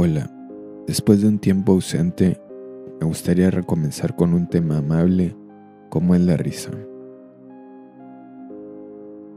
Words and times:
Hola, 0.00 0.30
después 0.86 1.22
de 1.22 1.26
un 1.26 1.40
tiempo 1.40 1.72
ausente, 1.72 2.40
me 3.00 3.06
gustaría 3.08 3.50
recomenzar 3.50 4.14
con 4.14 4.32
un 4.32 4.46
tema 4.46 4.76
amable 4.76 5.34
como 5.88 6.14
es 6.14 6.20
la 6.20 6.36
risa. 6.36 6.70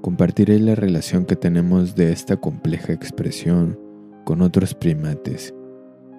Compartiré 0.01 0.59
la 0.59 0.75
relación 0.75 1.25
que 1.25 1.35
tenemos 1.35 1.95
de 1.95 2.11
esta 2.11 2.37
compleja 2.37 2.93
expresión 2.93 3.79
con 4.23 4.43
otros 4.43 4.75
primates 4.75 5.51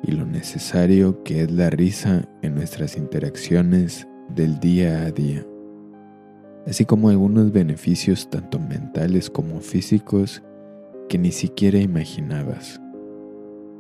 y 0.03 0.11
lo 0.11 0.27
necesario 0.27 1.23
que 1.23 1.43
es 1.43 1.53
la 1.53 1.71
risa 1.71 2.29
en 2.43 2.57
nuestras 2.57 2.97
interacciones 2.97 4.09
del 4.35 4.59
día 4.59 5.03
a 5.03 5.13
día, 5.13 5.47
así 6.67 6.85
como 6.85 7.11
algunos 7.11 7.53
beneficios 7.53 8.29
tanto 8.29 8.59
mentales 8.59 9.31
como 9.31 9.61
físicos 9.61 10.43
que 11.09 11.17
ni 11.17 11.31
siquiera 11.31 11.79
imaginabas. 11.79 12.82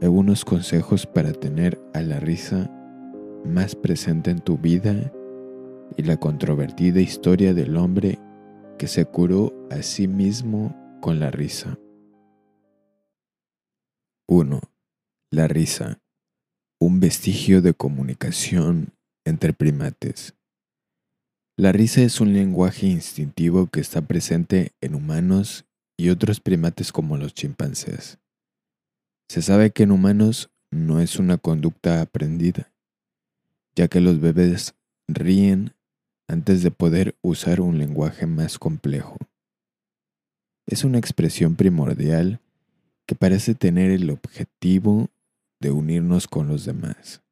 Algunos 0.02 0.44
consejos 0.44 1.06
para 1.06 1.32
tener 1.32 1.80
a 1.94 2.02
la 2.02 2.18
risa 2.18 2.68
más 3.44 3.76
presente 3.76 4.32
en 4.32 4.40
tu 4.40 4.58
vida 4.58 5.12
y 5.96 6.02
la 6.02 6.16
controvertida 6.16 7.00
historia 7.00 7.54
del 7.54 7.76
hombre 7.76 8.18
que 8.80 8.88
se 8.88 9.04
curó 9.04 9.52
a 9.70 9.80
sí 9.82 10.08
mismo 10.08 10.74
con 11.00 11.20
la 11.20 11.30
risa. 11.30 11.78
1. 14.26 14.60
La 15.30 15.46
risa, 15.46 16.00
un 16.80 16.98
vestigio 16.98 17.62
de 17.62 17.72
comunicación 17.72 18.94
entre 19.24 19.52
primates. 19.52 20.34
La 21.56 21.70
risa 21.70 22.02
es 22.02 22.20
un 22.20 22.32
lenguaje 22.32 22.88
instintivo 22.88 23.68
que 23.68 23.78
está 23.78 24.02
presente 24.02 24.72
en 24.80 24.96
humanos 24.96 25.64
y 25.96 26.08
otros 26.08 26.40
primates 26.40 26.90
como 26.90 27.16
los 27.16 27.34
chimpancés. 27.34 28.18
Se 29.32 29.40
sabe 29.40 29.70
que 29.70 29.84
en 29.84 29.92
humanos 29.92 30.50
no 30.70 31.00
es 31.00 31.18
una 31.18 31.38
conducta 31.38 32.02
aprendida, 32.02 32.70
ya 33.74 33.88
que 33.88 34.02
los 34.02 34.20
bebés 34.20 34.74
ríen 35.08 35.72
antes 36.28 36.62
de 36.62 36.70
poder 36.70 37.16
usar 37.22 37.62
un 37.62 37.78
lenguaje 37.78 38.26
más 38.26 38.58
complejo. 38.58 39.16
Es 40.66 40.84
una 40.84 40.98
expresión 40.98 41.56
primordial 41.56 42.40
que 43.06 43.14
parece 43.14 43.54
tener 43.54 43.90
el 43.90 44.10
objetivo 44.10 45.08
de 45.62 45.70
unirnos 45.70 46.28
con 46.28 46.46
los 46.46 46.66
demás. 46.66 47.22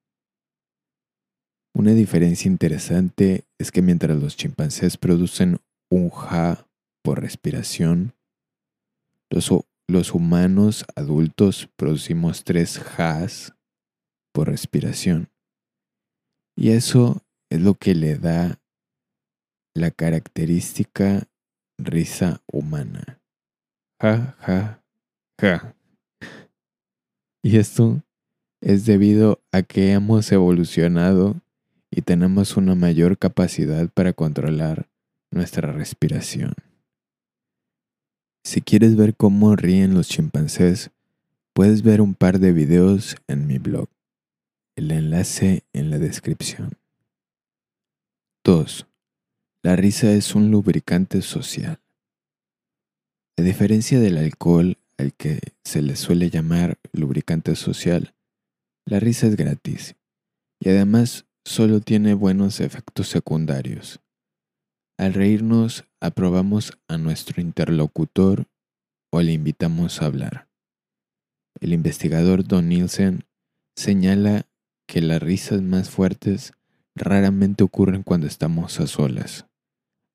Una 1.74 1.92
diferencia 1.92 2.48
interesante 2.48 3.44
es 3.58 3.70
que 3.70 3.82
mientras 3.82 4.18
los 4.18 4.38
chimpancés 4.38 4.96
producen 4.96 5.58
un 5.90 6.08
ja 6.08 6.66
por 7.02 7.20
respiración, 7.20 8.14
los, 9.28 9.50
los 9.90 10.14
humanos 10.14 10.84
adultos 10.94 11.68
producimos 11.76 12.44
tresjas 12.44 13.54
por 14.32 14.48
respiración. 14.48 15.28
Y 16.56 16.70
eso 16.70 17.22
es 17.50 17.60
lo 17.60 17.74
que 17.74 17.94
le 17.94 18.16
da 18.16 18.60
la 19.74 19.90
característica 19.90 21.28
risa 21.78 22.42
humana. 22.46 23.20
Ja, 24.00 24.36
ja, 24.40 24.82
ja. 25.40 25.74
Y 27.42 27.56
esto 27.56 28.02
es 28.60 28.86
debido 28.86 29.40
a 29.52 29.62
que 29.62 29.92
hemos 29.92 30.30
evolucionado 30.32 31.40
y 31.90 32.02
tenemos 32.02 32.56
una 32.56 32.74
mayor 32.74 33.18
capacidad 33.18 33.88
para 33.88 34.12
controlar 34.12 34.88
nuestra 35.30 35.72
respiración. 35.72 36.54
Si 38.42 38.62
quieres 38.62 38.96
ver 38.96 39.14
cómo 39.14 39.54
ríen 39.54 39.94
los 39.94 40.08
chimpancés, 40.08 40.90
puedes 41.52 41.82
ver 41.82 42.00
un 42.00 42.14
par 42.14 42.38
de 42.38 42.52
videos 42.52 43.16
en 43.28 43.46
mi 43.46 43.58
blog. 43.58 43.88
El 44.76 44.90
enlace 44.90 45.64
en 45.72 45.90
la 45.90 45.98
descripción. 45.98 46.72
2. 48.44 48.86
La 49.62 49.76
risa 49.76 50.10
es 50.12 50.34
un 50.34 50.50
lubricante 50.50 51.20
social. 51.20 51.80
A 53.36 53.42
diferencia 53.42 54.00
del 54.00 54.16
alcohol 54.16 54.78
al 54.96 55.12
que 55.12 55.40
se 55.64 55.82
le 55.82 55.96
suele 55.96 56.30
llamar 56.30 56.78
lubricante 56.92 57.54
social, 57.56 58.14
la 58.86 59.00
risa 59.00 59.26
es 59.26 59.36
gratis 59.36 59.96
y 60.58 60.70
además 60.70 61.26
solo 61.44 61.80
tiene 61.80 62.14
buenos 62.14 62.60
efectos 62.60 63.08
secundarios. 63.08 64.00
Al 65.00 65.14
reírnos 65.14 65.86
aprobamos 65.98 66.76
a 66.86 66.98
nuestro 66.98 67.40
interlocutor 67.40 68.48
o 69.10 69.22
le 69.22 69.32
invitamos 69.32 70.02
a 70.02 70.04
hablar. 70.04 70.50
El 71.58 71.72
investigador 71.72 72.46
Don 72.46 72.68
Nielsen 72.68 73.24
señala 73.74 74.44
que 74.86 75.00
las 75.00 75.22
risas 75.22 75.62
más 75.62 75.88
fuertes 75.88 76.52
raramente 76.94 77.64
ocurren 77.64 78.02
cuando 78.02 78.26
estamos 78.26 78.78
a 78.78 78.86
solas 78.86 79.46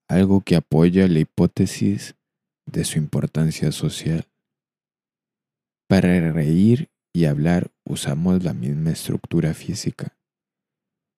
algo 0.08 0.42
que 0.42 0.56
apoya 0.56 1.08
la 1.08 1.18
hipótesis 1.18 2.14
de 2.68 2.84
su 2.84 3.00
importancia 3.00 3.72
social. 3.72 4.28
Para 5.90 6.32
reír 6.32 6.92
y 7.12 7.26
hablar 7.26 7.72
usamos 7.86 8.44
la 8.44 8.54
misma 8.54 8.92
estructura 8.92 9.56
física. 9.56 10.16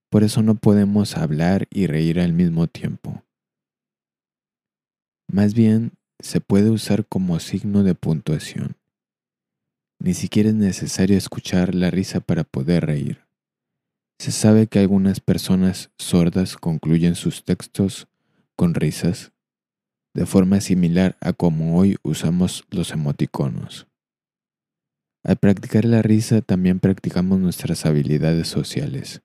Por 0.10 0.24
eso 0.24 0.42
no 0.42 0.56
podemos 0.56 1.18
hablar 1.18 1.68
y 1.70 1.88
reír 1.88 2.22
al 2.22 2.32
mismo 2.32 2.68
tiempo. 2.68 3.27
Más 5.28 5.54
bien, 5.54 5.94
se 6.20 6.42
puede 6.42 6.70
usar 6.70 7.06
como 7.06 7.40
signo 7.40 7.84
de 7.84 7.96
puntuación. 7.96 8.78
Ni 10.00 10.14
siquiera 10.14 10.50
es 10.50 10.56
necesario 10.56 11.18
escuchar 11.18 11.76
la 11.76 11.92
risa 11.92 12.20
para 12.20 12.44
poder 12.44 12.86
reír. 12.86 13.26
Se 14.20 14.32
sabe 14.32 14.68
que 14.68 14.80
algunas 14.80 15.20
personas 15.20 15.92
sordas 15.98 16.56
concluyen 16.56 17.16
sus 17.16 17.44
textos 17.44 18.08
con 18.56 18.74
risas, 18.74 19.32
de 20.14 20.26
forma 20.26 20.62
similar 20.62 21.18
a 21.22 21.34
como 21.34 21.78
hoy 21.78 21.98
usamos 22.04 22.64
los 22.72 22.92
emoticonos. 22.92 23.88
Al 25.24 25.36
practicar 25.38 25.86
la 25.86 26.02
risa 26.02 26.42
también 26.42 26.80
practicamos 26.80 27.40
nuestras 27.40 27.86
habilidades 27.86 28.48
sociales. 28.48 29.22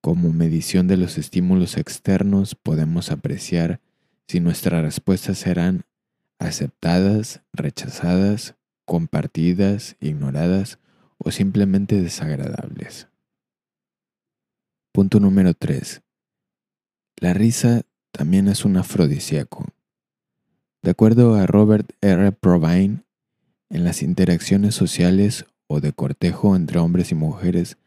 Como 0.00 0.32
medición 0.32 0.86
de 0.86 0.96
los 0.96 1.18
estímulos 1.18 1.76
externos 1.76 2.54
podemos 2.54 3.10
apreciar 3.10 3.80
si 4.30 4.38
nuestras 4.38 4.80
respuestas 4.80 5.38
serán 5.38 5.82
aceptadas, 6.38 7.42
rechazadas, 7.52 8.54
compartidas, 8.84 9.96
ignoradas 9.98 10.78
o 11.18 11.32
simplemente 11.32 12.00
desagradables. 12.00 13.08
Punto 14.92 15.18
número 15.18 15.52
3. 15.54 16.02
La 17.16 17.34
risa 17.34 17.82
también 18.12 18.46
es 18.46 18.64
un 18.64 18.76
afrodisíaco. 18.76 19.66
De 20.80 20.92
acuerdo 20.92 21.34
a 21.34 21.46
Robert 21.46 21.90
R. 22.00 22.30
Provine, 22.30 23.02
en 23.68 23.82
las 23.82 24.00
interacciones 24.00 24.76
sociales 24.76 25.44
o 25.66 25.80
de 25.80 25.92
cortejo 25.92 26.54
entre 26.54 26.78
hombres 26.78 27.10
y 27.10 27.16
mujeres, 27.16 27.78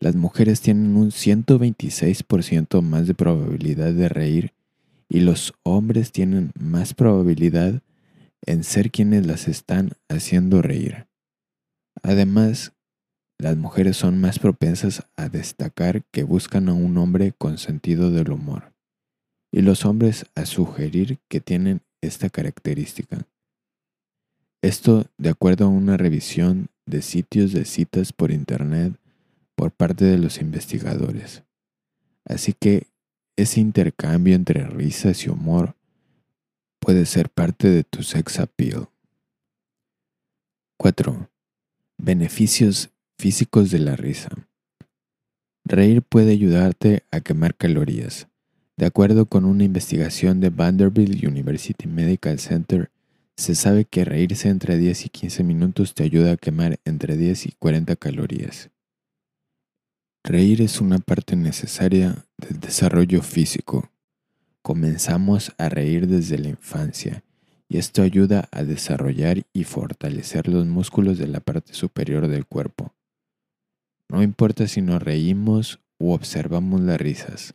las 0.00 0.16
mujeres 0.16 0.62
tienen 0.62 0.96
un 0.96 1.12
126% 1.12 2.82
más 2.82 3.06
de 3.06 3.14
probabilidad 3.14 3.92
de 3.92 4.08
reír 4.08 4.52
y 5.12 5.20
los 5.20 5.52
hombres 5.62 6.10
tienen 6.10 6.52
más 6.58 6.94
probabilidad 6.94 7.82
en 8.46 8.64
ser 8.64 8.90
quienes 8.90 9.26
las 9.26 9.46
están 9.46 9.90
haciendo 10.08 10.62
reír. 10.62 11.06
Además, 12.02 12.72
las 13.36 13.58
mujeres 13.58 13.98
son 13.98 14.22
más 14.22 14.38
propensas 14.38 15.06
a 15.16 15.28
destacar 15.28 16.02
que 16.12 16.22
buscan 16.22 16.70
a 16.70 16.72
un 16.72 16.96
hombre 16.96 17.32
con 17.36 17.58
sentido 17.58 18.10
del 18.10 18.30
humor 18.30 18.72
y 19.52 19.60
los 19.60 19.84
hombres 19.84 20.24
a 20.34 20.46
sugerir 20.46 21.18
que 21.28 21.40
tienen 21.40 21.82
esta 22.00 22.30
característica. 22.30 23.18
Esto 24.62 25.04
de 25.18 25.28
acuerdo 25.28 25.66
a 25.66 25.68
una 25.68 25.98
revisión 25.98 26.68
de 26.86 27.02
sitios 27.02 27.52
de 27.52 27.66
citas 27.66 28.14
por 28.14 28.30
Internet 28.30 28.94
por 29.56 29.72
parte 29.72 30.06
de 30.06 30.16
los 30.16 30.40
investigadores. 30.40 31.42
Así 32.24 32.54
que 32.54 32.86
ese 33.36 33.60
intercambio 33.60 34.34
entre 34.34 34.66
risas 34.66 35.24
y 35.24 35.30
humor 35.30 35.74
puede 36.80 37.06
ser 37.06 37.30
parte 37.30 37.68
de 37.70 37.84
tu 37.84 38.02
sex 38.02 38.38
appeal. 38.38 38.88
4. 40.78 41.30
Beneficios 41.98 42.90
físicos 43.18 43.70
de 43.70 43.78
la 43.78 43.96
risa. 43.96 44.30
Reír 45.64 46.02
puede 46.02 46.32
ayudarte 46.32 47.04
a 47.12 47.20
quemar 47.20 47.54
calorías, 47.54 48.26
de 48.76 48.86
acuerdo 48.86 49.26
con 49.26 49.44
una 49.44 49.64
investigación 49.64 50.40
de 50.40 50.50
Vanderbilt 50.50 51.22
University 51.22 51.86
Medical 51.86 52.38
Center, 52.38 52.90
se 53.36 53.54
sabe 53.54 53.84
que 53.84 54.04
reírse 54.04 54.48
entre 54.48 54.76
10 54.76 55.06
y 55.06 55.08
15 55.08 55.44
minutos 55.44 55.94
te 55.94 56.04
ayuda 56.04 56.32
a 56.32 56.36
quemar 56.36 56.80
entre 56.84 57.16
10 57.16 57.46
y 57.46 57.52
40 57.52 57.96
calorías. 57.96 58.70
Reír 60.24 60.62
es 60.62 60.80
una 60.80 60.98
parte 60.98 61.36
necesaria 61.36 62.26
del 62.48 62.60
desarrollo 62.60 63.22
físico. 63.22 63.90
Comenzamos 64.62 65.52
a 65.58 65.68
reír 65.68 66.06
desde 66.06 66.38
la 66.38 66.48
infancia 66.48 67.24
y 67.68 67.78
esto 67.78 68.02
ayuda 68.02 68.48
a 68.52 68.64
desarrollar 68.64 69.46
y 69.52 69.64
fortalecer 69.64 70.48
los 70.48 70.66
músculos 70.66 71.18
de 71.18 71.26
la 71.26 71.40
parte 71.40 71.72
superior 71.72 72.28
del 72.28 72.46
cuerpo, 72.46 72.94
No 74.08 74.22
importa 74.22 74.68
si 74.68 74.82
nos 74.82 75.02
reímos 75.02 75.80
u 75.98 76.12
observamos 76.12 76.82
las 76.82 77.00
risas. 77.00 77.54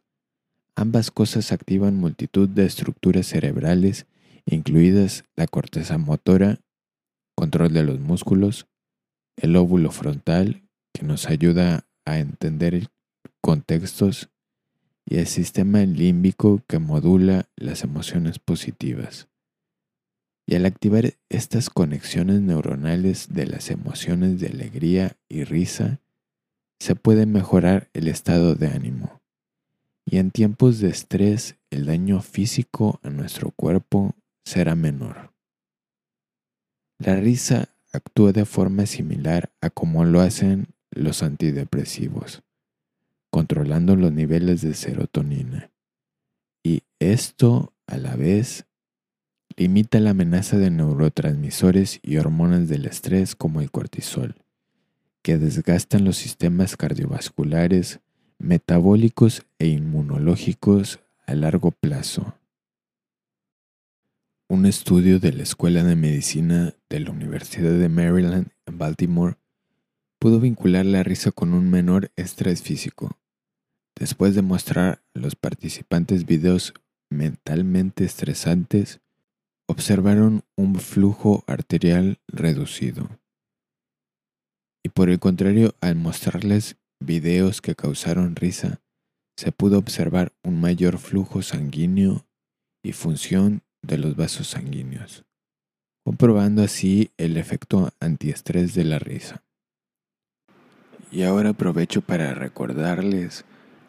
Ambas 0.75 1.11
cosas 1.11 1.51
activan 1.51 1.95
multitud 1.95 2.49
de 2.49 2.65
estructuras 2.65 3.27
cerebrales, 3.27 4.07
incluidas 4.45 5.23
la 5.35 5.45
corteza 5.45 5.99
motora, 5.99 6.59
control 7.35 7.73
de 7.73 7.83
los 7.83 7.99
músculos, 7.99 8.67
el 9.35 9.55
óvulo 9.55 9.91
frontal, 9.91 10.63
que 10.93 11.03
nos 11.03 11.27
ayuda 11.27 11.85
a 12.05 12.17
entender 12.17 12.87
contextos, 13.41 14.31
y 15.09 15.19
el 15.19 15.27
sistema 15.27 15.80
límbico 15.80 16.62
que 16.68 16.80
modula 16.80 17.48
las 17.56 17.83
emociones 17.83 18.39
positivas. 18.39 19.30
Y 20.45 20.56
al 20.56 20.65
activar 20.65 21.13
estas 21.30 21.69
conexiones 21.69 22.42
neuronales 22.42 23.33
de 23.33 23.48
las 23.48 23.69
emociones 23.69 24.39
de 24.42 24.48
alegría 24.48 25.18
y 25.30 25.45
risa, 25.45 26.01
se 26.80 26.95
puede 26.95 27.25
mejorar 27.25 27.89
el 27.94 28.09
estado 28.09 28.56
de 28.56 28.68
ánimo. 28.68 29.21
Y 30.06 30.18
en 30.18 30.31
tiempos 30.31 30.80
de 30.80 30.89
estrés, 30.89 31.56
el 31.69 31.86
daño 31.86 32.21
físico 32.21 33.00
a 33.01 33.09
nuestro 33.09 33.51
cuerpo 33.51 34.13
será 34.45 34.75
menor. 34.75 35.33
La 37.00 37.15
risa 37.15 37.69
actúa 37.94 38.33
de 38.33 38.45
forma 38.45 38.86
similar 38.86 39.51
a 39.62 39.69
como 39.69 40.04
lo 40.04 40.19
hacen 40.19 40.68
los 40.92 41.24
antidepresivos, 41.24 42.44
controlando 43.37 43.95
los 43.95 44.11
niveles 44.11 44.63
de 44.63 44.73
serotonina. 44.73 45.69
Y 46.63 46.81
esto, 46.97 47.71
a 47.85 47.97
la 47.97 48.15
vez, 48.15 48.65
limita 49.55 49.99
la 49.99 50.09
amenaza 50.09 50.57
de 50.57 50.71
neurotransmisores 50.71 51.99
y 52.01 52.17
hormonas 52.17 52.67
del 52.67 52.87
estrés 52.87 53.35
como 53.35 53.61
el 53.61 53.69
cortisol, 53.69 54.33
que 55.21 55.37
desgastan 55.37 56.03
los 56.03 56.17
sistemas 56.17 56.77
cardiovasculares, 56.77 57.99
metabólicos 58.39 59.43
e 59.59 59.67
inmunológicos 59.67 60.99
a 61.27 61.35
largo 61.35 61.69
plazo. 61.69 62.33
Un 64.49 64.65
estudio 64.65 65.19
de 65.19 65.31
la 65.33 65.43
Escuela 65.43 65.83
de 65.83 65.95
Medicina 65.95 66.73
de 66.89 67.01
la 67.01 67.11
Universidad 67.11 67.77
de 67.77 67.87
Maryland 67.87 68.47
en 68.65 68.79
Baltimore 68.79 69.35
pudo 70.17 70.39
vincular 70.39 70.87
la 70.87 71.03
risa 71.03 71.29
con 71.31 71.53
un 71.53 71.69
menor 71.69 72.09
estrés 72.15 72.63
físico. 72.63 73.15
Después 73.97 74.35
de 74.35 74.44
mostrar 74.44 75.01
a 75.15 75.19
los 75.19 75.35
participantes 75.35 76.25
videos 76.25 76.73
mentalmente 77.09 78.05
estresantes, 78.05 79.01
observaron 79.67 80.44
un 80.55 80.75
flujo 80.75 81.44
arterial 81.47 82.19
reducido. 82.27 83.09
Y 84.83 84.89
por 84.89 85.09
el 85.09 85.19
contrario, 85.19 85.73
al 85.81 85.95
mostrarles 85.95 86.77
videos 86.99 87.59
que 87.59 87.75
causaron 87.75 88.35
risa, 88.35 88.81
se 89.35 89.51
pudo 89.51 89.79
observar 89.79 90.31
un 90.44 90.61
mayor 90.61 90.99
flujo 90.99 91.41
sanguíneo 91.41 92.27
y 92.83 92.91
función 92.91 93.63
de 93.81 93.97
los 93.97 94.15
vasos 94.15 94.47
sanguíneos, 94.47 95.25
comprobando 96.05 96.63
así 96.63 97.11
el 97.17 97.38
efecto 97.38 97.89
antiestrés 97.99 98.75
de 98.75 98.83
la 98.83 98.99
risa. 98.99 99.44
Y 101.11 101.23
ahora 101.23 101.49
aprovecho 101.49 102.01
para 102.01 102.33
recordarles 102.33 103.44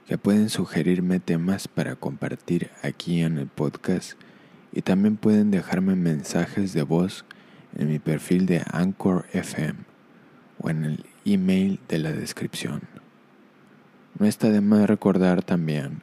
que 0.08 0.16
pueden 0.16 0.48
sugerirme 0.48 1.20
temas 1.20 1.68
para 1.68 1.94
compartir 1.94 2.70
aquí 2.82 3.20
en 3.20 3.36
el 3.36 3.46
podcast 3.46 4.18
y 4.72 4.80
también 4.80 5.18
pueden 5.18 5.50
dejarme 5.50 5.96
mensajes 5.96 6.72
de 6.72 6.82
voz 6.82 7.26
en 7.76 7.88
mi 7.88 7.98
perfil 7.98 8.46
de 8.46 8.62
Anchor 8.72 9.26
FM 9.34 9.80
o 10.60 10.70
en 10.70 10.84
el 10.86 11.06
email 11.26 11.78
de 11.88 11.98
la 11.98 12.12
descripción. 12.12 12.80
No 14.18 14.24
está 14.24 14.48
de 14.48 14.62
más 14.62 14.88
recordar 14.88 15.42
también 15.42 16.00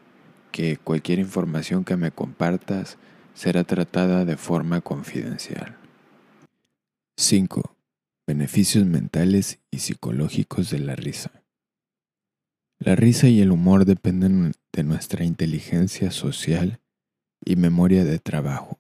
que 0.52 0.78
cualquier 0.78 1.18
información 1.18 1.84
que 1.84 1.98
me 1.98 2.12
compartas 2.12 3.00
será 3.34 3.64
tratada 3.64 4.24
de 4.24 4.38
forma 4.38 4.82
confidencial. 4.82 5.78
5. 7.18 7.76
Beneficios 8.28 8.86
mentales 8.86 9.58
y 9.72 9.80
psicológicos 9.80 10.70
de 10.70 10.80
la 10.80 10.96
risa. 10.96 11.45
La 12.80 12.96
risa 12.96 13.28
y 13.30 13.42
el 13.42 13.52
humor 13.52 13.86
dependen 13.86 14.52
de 14.74 14.84
nuestra 14.84 15.24
inteligencia 15.24 16.12
social 16.12 16.82
y 17.44 17.56
memoria 17.56 18.04
de 18.04 18.20
trabajo. 18.20 18.80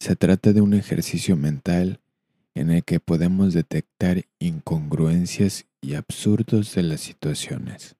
Se 0.00 0.16
trata 0.16 0.52
de 0.52 0.60
un 0.60 0.74
ejercicio 0.74 1.36
mental 1.36 2.00
en 2.54 2.70
el 2.70 2.84
que 2.84 3.00
podemos 3.00 3.54
detectar 3.54 4.24
incongruencias 4.38 5.66
y 5.80 5.94
absurdos 5.94 6.74
de 6.74 6.82
las 6.82 7.00
situaciones. 7.00 7.96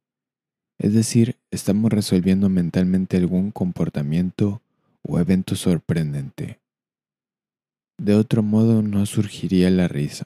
Es 0.79 0.93
decir, 0.93 1.37
estamos 1.51 1.93
resolviendo 1.93 2.49
mentalmente 2.49 3.17
algún 3.17 3.53
comportamiento 3.53 4.61
o 5.03 5.19
evento 5.19 5.55
sorprendente. 5.55 6.61
De 7.97 8.15
otro 8.15 8.43
modo 8.43 8.83
no 8.83 9.07
surgiría 9.07 9.71
la 9.71 9.87
risa. 9.87 10.25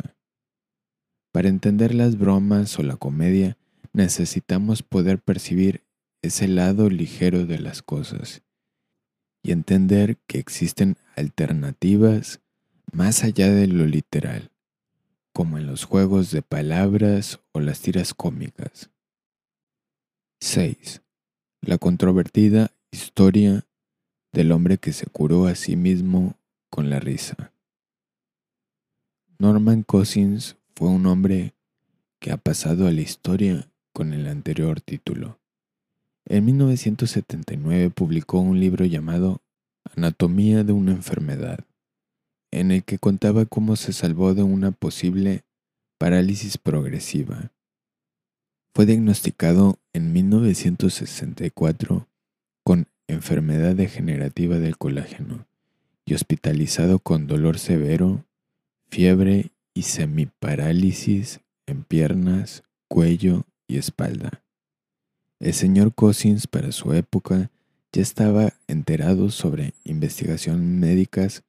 Para 1.33 1.49
entender 1.49 1.95
las 1.95 2.17
bromas 2.17 2.79
o 2.79 2.83
la 2.83 2.97
comedia 2.97 3.59
necesitamos 3.93 4.83
poder 4.83 5.21
percibir 5.21 5.85
ese 6.23 6.49
lado 6.49 6.91
ligero 6.91 7.47
de 7.47 7.59
las 7.59 7.83
cosas 7.83 8.43
y 9.43 9.53
entender 9.53 10.19
que 10.27 10.39
existen 10.39 10.97
alternativas 11.17 12.41
más 12.93 13.25
allá 13.25 13.51
de 13.51 13.67
lo 13.67 13.87
literal, 13.87 14.51
como 15.33 15.59
en 15.59 15.67
los 15.67 15.85
juegos 15.85 16.31
de 16.31 16.43
palabras 16.43 17.41
o 17.53 17.61
las 17.61 17.81
tiras 17.81 18.15
cómicas. 18.15 18.91
6. 20.41 21.03
La 21.61 21.79
controvertida 21.79 22.73
historia 22.91 23.67
del 24.33 24.53
hombre 24.53 24.79
que 24.79 24.93
se 24.93 25.07
curó 25.07 25.47
a 25.47 25.55
sí 25.55 25.77
mismo 25.77 26.37
con 26.71 26.91
la 26.91 27.01
risa. 27.01 27.53
Norman 29.39 29.83
Cousins 29.83 30.57
fue 30.75 30.89
un 30.89 31.07
hombre 31.07 31.55
que 32.19 32.33
ha 32.33 32.37
pasado 32.37 32.87
a 32.87 32.93
la 32.93 33.01
historia 33.01 33.71
con 33.99 34.13
el 34.13 34.29
anterior 34.29 34.81
título. 34.81 35.41
En 36.25 36.45
1979 36.45 37.91
publicó 37.91 38.39
un 38.39 38.61
libro 38.61 38.85
llamado 38.85 39.43
Anatomía 39.97 40.63
de 40.63 40.73
una 40.73 40.93
enfermedad, 40.93 41.67
en 42.53 42.71
el 42.71 42.85
que 42.85 43.01
contaba 43.01 43.45
cómo 43.45 43.75
se 43.75 43.93
salvó 43.93 44.35
de 44.35 44.45
una 44.45 44.71
posible 44.71 45.43
parálisis 45.99 46.59
progresiva 46.59 47.51
fue 48.79 48.87
diagnosticado 48.87 49.81
en 49.93 50.13
1964 50.13 52.07
con 52.63 52.87
enfermedad 53.09 53.75
degenerativa 53.75 54.61
del 54.61 54.79
colágeno 54.79 55.49
y 56.07 56.15
hospitalizado 56.15 57.01
con 57.01 57.27
dolor 57.27 57.59
severo, 57.59 58.25
fiebre 58.89 59.51
y 59.75 59.83
semiparálisis 59.83 61.41
en 61.67 61.83
piernas, 61.83 62.63
cuello 62.87 63.47
y 63.69 63.77
espalda. 63.77 64.43
El 65.39 65.55
señor 65.55 65.95
Cousins 65.95 66.49
para 66.49 66.73
su 66.73 66.93
época 66.95 67.51
ya 67.93 68.03
estaba 68.03 68.55
enterado 68.67 69.31
sobre 69.31 69.75
investigaciones 69.85 70.63
médicas 70.63 71.45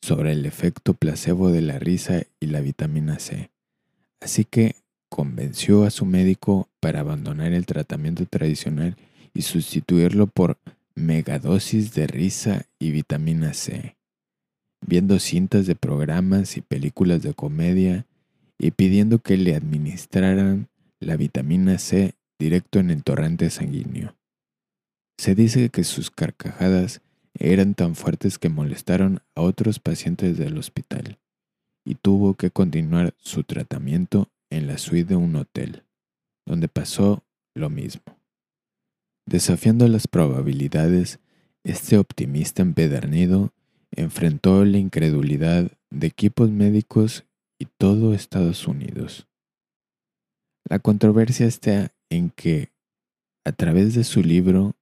sobre 0.00 0.32
el 0.32 0.44
efecto 0.46 0.94
placebo 0.94 1.50
de 1.50 1.62
la 1.62 1.78
risa 1.78 2.22
y 2.38 2.46
la 2.46 2.60
vitamina 2.60 3.18
C, 3.18 3.50
así 4.20 4.44
que 4.44 4.76
convenció 5.08 5.84
a 5.84 5.90
su 5.90 6.04
médico 6.04 6.68
para 6.80 7.00
abandonar 7.00 7.52
el 7.52 7.64
tratamiento 7.64 8.26
tradicional 8.26 8.96
y 9.32 9.42
sustituirlo 9.42 10.26
por 10.26 10.58
megadosis 10.94 11.94
de 11.94 12.06
risa 12.06 12.66
y 12.78 12.90
vitamina 12.90 13.54
C, 13.54 13.96
viendo 14.86 15.18
cintas 15.18 15.66
de 15.66 15.74
programas 15.74 16.56
y 16.56 16.60
películas 16.60 17.22
de 17.22 17.32
comedia 17.32 18.06
y 18.58 18.72
pidiendo 18.72 19.20
que 19.20 19.36
le 19.36 19.54
administraran 19.54 20.68
la 21.04 21.16
vitamina 21.16 21.78
C 21.78 22.14
directo 22.38 22.78
en 22.78 22.90
el 22.90 23.04
torrente 23.04 23.50
sanguíneo. 23.50 24.16
Se 25.18 25.34
dice 25.34 25.70
que 25.70 25.84
sus 25.84 26.10
carcajadas 26.10 27.00
eran 27.38 27.74
tan 27.74 27.94
fuertes 27.94 28.38
que 28.38 28.48
molestaron 28.48 29.20
a 29.34 29.42
otros 29.42 29.78
pacientes 29.78 30.38
del 30.38 30.58
hospital 30.58 31.18
y 31.84 31.96
tuvo 31.96 32.34
que 32.34 32.50
continuar 32.50 33.14
su 33.18 33.44
tratamiento 33.44 34.30
en 34.50 34.66
la 34.66 34.78
suite 34.78 35.10
de 35.10 35.16
un 35.16 35.36
hotel, 35.36 35.84
donde 36.46 36.68
pasó 36.68 37.22
lo 37.54 37.70
mismo. 37.70 38.02
Desafiando 39.26 39.88
las 39.88 40.06
probabilidades, 40.06 41.18
este 41.62 41.98
optimista 41.98 42.62
empedernido 42.62 43.52
enfrentó 43.90 44.64
la 44.64 44.78
incredulidad 44.78 45.70
de 45.90 46.06
equipos 46.06 46.50
médicos 46.50 47.24
y 47.58 47.66
todo 47.78 48.14
Estados 48.14 48.66
Unidos. 48.66 49.26
La 50.68 50.78
controversia 50.78 51.46
está 51.46 51.92
en 52.08 52.30
que, 52.30 52.70
a 53.44 53.52
través 53.52 53.94
de 53.94 54.04
su 54.04 54.22
libro, 54.22 54.74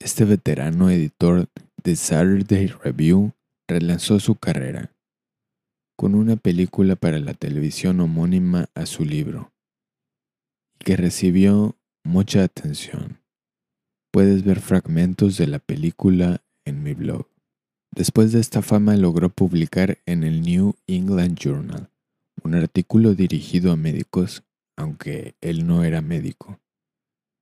este 0.00 0.24
veterano 0.24 0.90
editor 0.90 1.48
de 1.84 1.94
Saturday 1.94 2.66
Review 2.66 3.32
relanzó 3.68 4.18
su 4.18 4.34
carrera 4.34 4.92
con 5.96 6.16
una 6.16 6.34
película 6.34 6.96
para 6.96 7.20
la 7.20 7.34
televisión 7.34 8.00
homónima 8.00 8.68
a 8.74 8.86
su 8.86 9.04
libro. 9.04 9.52
que 10.80 10.96
recibió 10.96 11.76
mucha 12.02 12.42
atención. 12.42 13.20
Puedes 14.10 14.42
ver 14.42 14.58
fragmentos 14.58 15.36
de 15.36 15.46
la 15.46 15.60
película 15.60 16.42
en 16.64 16.82
mi 16.82 16.92
blog. 16.92 17.28
Después 17.92 18.32
de 18.32 18.40
esta 18.40 18.62
fama 18.62 18.96
logró 18.96 19.28
publicar 19.28 19.98
en 20.06 20.24
el 20.24 20.42
New 20.42 20.74
England 20.88 21.38
Journal 21.38 21.88
un 22.42 22.56
artículo 22.56 23.14
dirigido 23.14 23.70
a 23.70 23.76
médicos, 23.76 24.42
aunque 24.82 25.34
él 25.40 25.66
no 25.66 25.84
era 25.84 26.00
médico, 26.00 26.60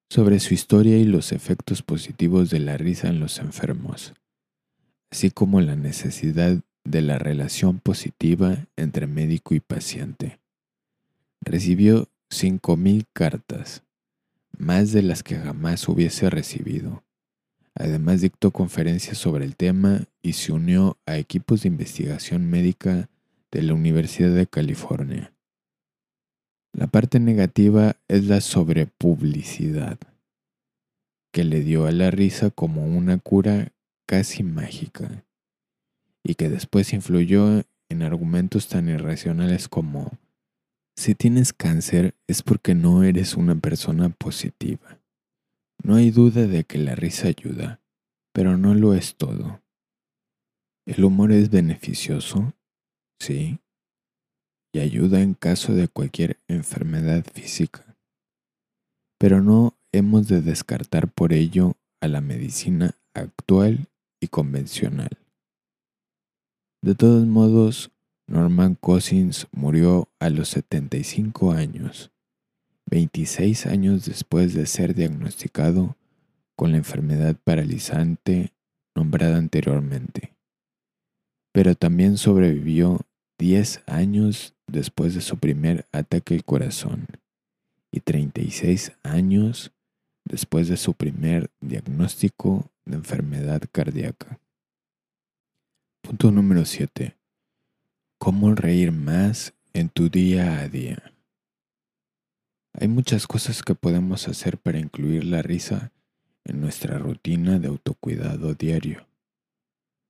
sobre 0.08 0.40
su 0.40 0.54
historia 0.54 0.96
y 0.96 1.04
los 1.04 1.32
efectos 1.32 1.82
positivos 1.82 2.50
de 2.50 2.60
la 2.60 2.76
risa 2.76 3.08
en 3.08 3.20
los 3.20 3.38
enfermos, 3.38 4.12
así 5.10 5.30
como 5.30 5.60
la 5.60 5.76
necesidad 5.76 6.60
de 6.84 7.02
la 7.02 7.18
relación 7.18 7.78
positiva 7.78 8.66
entre 8.76 9.06
médico 9.06 9.54
y 9.54 9.60
paciente. 9.60 10.38
Recibió 11.40 12.08
5.000 12.30 13.06
cartas, 13.12 13.82
más 14.58 14.92
de 14.92 15.02
las 15.02 15.22
que 15.22 15.36
jamás 15.36 15.88
hubiese 15.88 16.28
recibido. 16.28 17.02
Además 17.74 18.20
dictó 18.20 18.50
conferencias 18.50 19.16
sobre 19.16 19.44
el 19.44 19.56
tema 19.56 20.04
y 20.22 20.34
se 20.34 20.52
unió 20.52 20.98
a 21.06 21.16
equipos 21.16 21.62
de 21.62 21.68
investigación 21.68 22.50
médica 22.50 23.08
de 23.50 23.62
la 23.62 23.74
Universidad 23.74 24.34
de 24.34 24.46
California. 24.46 25.32
La 26.72 26.86
parte 26.86 27.18
negativa 27.18 27.96
es 28.08 28.26
la 28.26 28.40
sobrepublicidad, 28.40 29.98
que 31.32 31.44
le 31.44 31.60
dio 31.60 31.86
a 31.86 31.92
la 31.92 32.10
risa 32.10 32.50
como 32.50 32.86
una 32.86 33.18
cura 33.18 33.72
casi 34.06 34.42
mágica, 34.42 35.24
y 36.24 36.34
que 36.34 36.48
después 36.48 36.92
influyó 36.92 37.64
en 37.88 38.02
argumentos 38.02 38.68
tan 38.68 38.88
irracionales 38.88 39.68
como, 39.68 40.12
si 40.96 41.14
tienes 41.14 41.52
cáncer 41.52 42.14
es 42.28 42.42
porque 42.42 42.74
no 42.74 43.02
eres 43.02 43.34
una 43.34 43.56
persona 43.56 44.10
positiva. 44.10 45.00
No 45.82 45.96
hay 45.96 46.10
duda 46.10 46.46
de 46.46 46.64
que 46.64 46.78
la 46.78 46.94
risa 46.94 47.28
ayuda, 47.28 47.80
pero 48.32 48.56
no 48.56 48.74
lo 48.74 48.94
es 48.94 49.16
todo. 49.16 49.62
El 50.86 51.04
humor 51.04 51.32
es 51.32 51.50
beneficioso, 51.50 52.52
sí, 53.18 53.58
y 54.72 54.80
ayuda 54.80 55.20
en 55.20 55.34
caso 55.34 55.74
de 55.74 55.88
cualquier 55.88 56.38
enfermedad 56.48 57.24
física. 57.32 57.96
Pero 59.18 59.42
no 59.42 59.74
hemos 59.92 60.28
de 60.28 60.40
descartar 60.42 61.08
por 61.08 61.32
ello 61.32 61.76
a 62.00 62.08
la 62.08 62.20
medicina 62.20 62.94
actual 63.14 63.88
y 64.20 64.28
convencional. 64.28 65.18
De 66.82 66.94
todos 66.94 67.26
modos, 67.26 67.90
Norman 68.26 68.76
Cousins 68.76 69.48
murió 69.52 70.08
a 70.18 70.30
los 70.30 70.48
75 70.50 71.52
años, 71.52 72.10
26 72.86 73.66
años 73.66 74.06
después 74.06 74.54
de 74.54 74.66
ser 74.66 74.94
diagnosticado 74.94 75.96
con 76.56 76.72
la 76.72 76.78
enfermedad 76.78 77.36
paralizante 77.42 78.52
nombrada 78.94 79.36
anteriormente. 79.36 80.34
Pero 81.52 81.74
también 81.74 82.16
sobrevivió 82.16 83.00
10 83.40 83.84
años 83.86 84.54
después 84.66 85.14
de 85.14 85.22
su 85.22 85.38
primer 85.38 85.86
ataque 85.92 86.34
al 86.34 86.44
corazón 86.44 87.06
y 87.90 88.00
36 88.00 88.92
años 89.02 89.72
después 90.26 90.68
de 90.68 90.76
su 90.76 90.92
primer 90.92 91.50
diagnóstico 91.58 92.70
de 92.84 92.96
enfermedad 92.96 93.62
cardíaca. 93.72 94.38
Punto 96.02 96.30
número 96.30 96.66
7. 96.66 97.16
¿Cómo 98.18 98.54
reír 98.54 98.92
más 98.92 99.54
en 99.72 99.88
tu 99.88 100.10
día 100.10 100.60
a 100.60 100.68
día? 100.68 101.14
Hay 102.74 102.88
muchas 102.88 103.26
cosas 103.26 103.62
que 103.62 103.74
podemos 103.74 104.28
hacer 104.28 104.58
para 104.58 104.78
incluir 104.78 105.24
la 105.24 105.40
risa 105.40 105.92
en 106.44 106.60
nuestra 106.60 106.98
rutina 106.98 107.58
de 107.58 107.68
autocuidado 107.68 108.52
diario. 108.52 109.06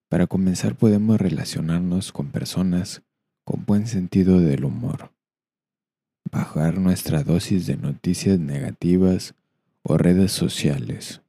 Para 0.09 0.27
comenzar 0.27 0.75
podemos 0.75 1.21
relacionarnos 1.21 2.11
con 2.11 2.33
personas 2.33 3.05
con 3.51 3.65
buen 3.67 3.89
sentido 3.89 4.39
del 4.39 4.65
humor, 4.65 5.11
bajar 6.31 6.79
nuestra 6.79 7.25
dosis 7.25 7.67
de 7.67 7.77
noticias 7.77 8.39
negativas 8.39 9.35
o 9.83 9.99
redes 9.99 10.31
sociales, 10.31 11.21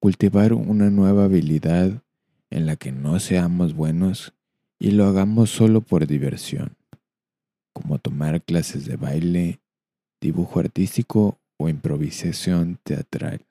cultivar 0.00 0.54
una 0.54 0.88
nueva 0.88 1.24
habilidad 1.24 2.02
en 2.48 2.64
la 2.64 2.76
que 2.76 2.92
no 2.92 3.20
seamos 3.20 3.74
buenos 3.74 4.32
y 4.78 4.92
lo 4.92 5.04
hagamos 5.04 5.50
solo 5.50 5.82
por 5.82 6.06
diversión, 6.06 6.78
como 7.74 7.98
tomar 7.98 8.40
clases 8.40 8.86
de 8.86 8.96
baile, 8.96 9.60
dibujo 10.22 10.60
artístico 10.60 11.38
o 11.58 11.68
improvisación 11.68 12.78
teatral. 12.84 13.44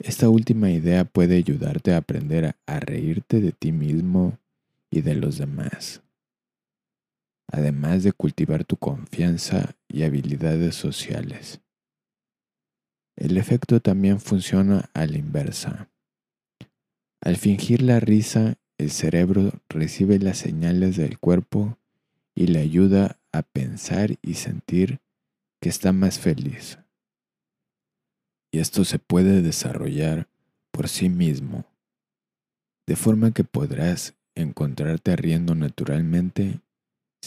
Esta 0.00 0.28
última 0.28 0.72
idea 0.72 1.04
puede 1.04 1.36
ayudarte 1.36 1.94
a 1.94 1.98
aprender 1.98 2.56
a 2.66 2.80
reírte 2.80 3.40
de 3.40 3.52
ti 3.52 3.70
mismo 3.70 4.36
y 4.90 5.02
de 5.02 5.14
los 5.14 5.38
demás 5.38 6.02
además 7.48 8.02
de 8.02 8.12
cultivar 8.12 8.64
tu 8.64 8.76
confianza 8.76 9.76
y 9.88 10.02
habilidades 10.02 10.74
sociales. 10.74 11.60
El 13.16 13.38
efecto 13.38 13.80
también 13.80 14.20
funciona 14.20 14.90
a 14.92 15.06
la 15.06 15.16
inversa. 15.16 15.88
Al 17.22 17.36
fingir 17.36 17.82
la 17.82 17.98
risa, 17.98 18.56
el 18.78 18.90
cerebro 18.90 19.52
recibe 19.68 20.18
las 20.18 20.38
señales 20.38 20.96
del 20.96 21.18
cuerpo 21.18 21.78
y 22.34 22.48
le 22.48 22.60
ayuda 22.60 23.18
a 23.32 23.42
pensar 23.42 24.18
y 24.20 24.34
sentir 24.34 25.00
que 25.60 25.70
está 25.70 25.92
más 25.92 26.18
feliz. 26.18 26.78
Y 28.52 28.58
esto 28.58 28.84
se 28.84 28.98
puede 28.98 29.42
desarrollar 29.42 30.28
por 30.70 30.88
sí 30.88 31.08
mismo, 31.08 31.64
de 32.86 32.96
forma 32.96 33.32
que 33.32 33.44
podrás 33.44 34.14
encontrarte 34.34 35.16
riendo 35.16 35.54
naturalmente 35.54 36.60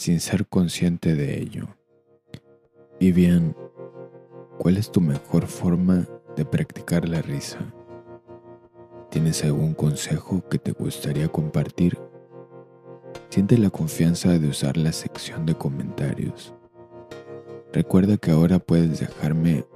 sin 0.00 0.18
ser 0.18 0.46
consciente 0.46 1.14
de 1.14 1.38
ello. 1.38 1.68
Y 2.98 3.12
bien, 3.12 3.54
¿cuál 4.58 4.78
es 4.78 4.90
tu 4.90 5.02
mejor 5.02 5.46
forma 5.46 6.08
de 6.36 6.46
practicar 6.46 7.06
la 7.06 7.20
risa? 7.20 7.58
¿Tienes 9.10 9.44
algún 9.44 9.74
consejo 9.74 10.42
que 10.48 10.58
te 10.58 10.72
gustaría 10.72 11.28
compartir? 11.28 11.98
Siente 13.28 13.58
la 13.58 13.68
confianza 13.68 14.38
de 14.38 14.48
usar 14.48 14.78
la 14.78 14.92
sección 14.92 15.44
de 15.44 15.54
comentarios. 15.54 16.54
Recuerda 17.70 18.16
que 18.16 18.30
ahora 18.30 18.58
puedes 18.58 19.00
dejarme 19.00 19.66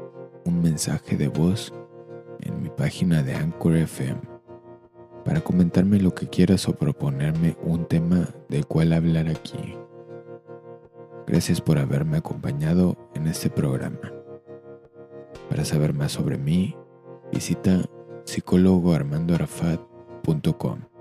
un 0.46 0.62
mensaje 0.62 1.18
de 1.18 1.28
voz 1.28 1.74
en 2.40 2.62
mi 2.62 2.70
página 2.70 3.22
de 3.22 3.34
Anchor 3.34 3.76
FM 3.76 4.22
para 5.22 5.42
comentarme 5.42 6.00
lo 6.00 6.14
que 6.14 6.28
quieras 6.28 6.66
o 6.66 6.74
proponerme 6.74 7.58
un 7.62 7.84
tema 7.84 8.30
del 8.48 8.64
cual 8.66 8.94
hablar 8.94 9.28
aquí. 9.28 9.83
Gracias 11.26 11.60
por 11.60 11.78
haberme 11.78 12.18
acompañado 12.18 12.96
en 13.14 13.26
este 13.26 13.50
programa. 13.50 14.12
Para 15.48 15.64
saber 15.64 15.92
más 15.94 16.12
sobre 16.12 16.38
mí, 16.38 16.76
visita 17.32 17.82
psicólogoarmandoarafat.com. 18.24 20.93